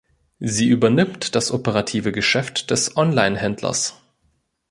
Sie 0.39 0.67
übernimmt 0.67 1.35
das 1.35 1.51
operative 1.51 2.11
Geschäft 2.11 2.71
des 2.71 2.97
Online-Händlers. 2.97 4.01